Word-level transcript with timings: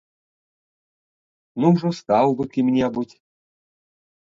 Ну 1.61 1.67
ўжо 1.75 1.95
стаў 2.01 2.27
бы 2.43 2.51
кім-небудзь! 2.59 3.15